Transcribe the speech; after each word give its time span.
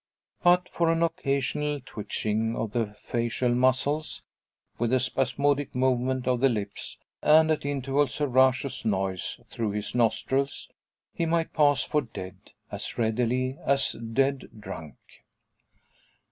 But 0.41 0.67
for 0.67 0.91
an 0.91 1.03
occasional 1.03 1.79
twitching 1.85 2.55
of 2.55 2.71
the 2.71 2.95
facial 2.97 3.53
muscles, 3.53 4.23
with 4.79 4.91
a 4.93 4.99
spasmodic 4.99 5.75
movement 5.75 6.27
of 6.27 6.39
the 6.39 6.49
lips, 6.49 6.97
and 7.21 7.51
at 7.51 7.67
intervals, 7.67 8.19
a 8.19 8.27
raucous 8.27 8.83
noise 8.83 9.39
through 9.47 9.73
his 9.73 9.93
nostrils, 9.93 10.71
he 11.13 11.27
might 11.27 11.53
pass 11.53 11.83
for 11.83 12.01
dead, 12.01 12.35
as 12.71 12.97
readily 12.97 13.59
as 13.63 13.91
dead 13.91 14.49
drunk. 14.59 14.95